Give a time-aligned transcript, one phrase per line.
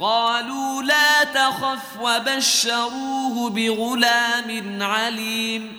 [0.00, 5.78] قالوا لا تخف وبشروه بغلام عليم.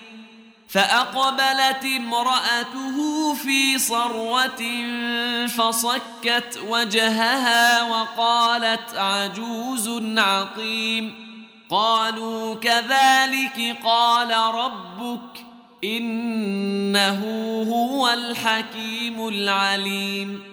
[0.69, 4.63] فأقبلت امرأته في صروة
[5.47, 11.15] فصكت وجهها وقالت عجوز عقيم.
[11.69, 15.45] قالوا كذلك قال ربك
[15.83, 17.19] إنه
[17.69, 20.52] هو الحكيم العليم.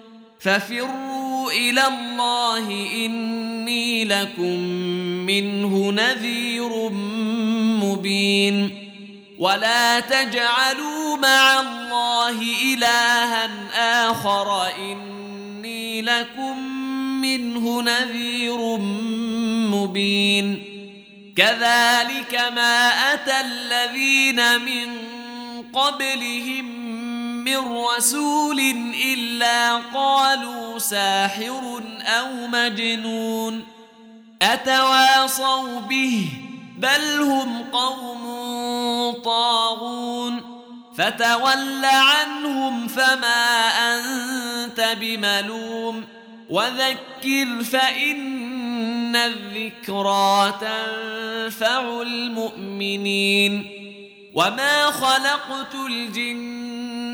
[0.43, 2.67] ففروا إلى الله
[3.05, 4.59] إني لكم
[5.25, 6.89] منه نذير
[7.83, 8.87] مبين.
[9.39, 12.41] ولا تجعلوا مع الله
[12.73, 13.49] إلها
[14.09, 16.57] آخر إني لكم
[17.21, 18.77] منه نذير
[19.77, 20.63] مبين.
[21.37, 24.97] كذلك ما أتى الذين من
[25.73, 26.81] قبلهم
[27.51, 28.59] من رسول
[29.13, 33.63] إلا قالوا ساحر أو مجنون
[34.41, 36.27] أتواصوا به
[36.77, 38.21] بل هم قوم
[39.23, 40.41] طاغون
[40.97, 46.03] فتول عنهم فما أنت بملوم
[46.49, 53.81] وذكر فإن الذكرى تنفع المؤمنين
[54.33, 56.60] وما خلقت الجن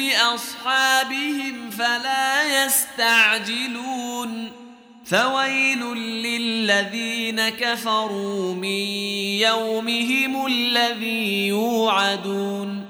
[0.00, 4.52] اصحابهم فلا يستعجلون
[5.04, 8.86] فويل للذين كفروا من
[9.40, 12.87] يومهم الذي يوعدون